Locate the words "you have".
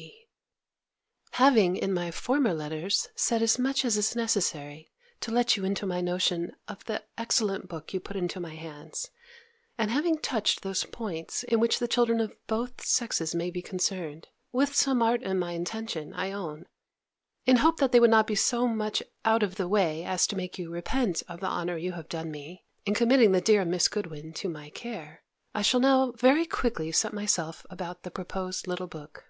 21.78-22.10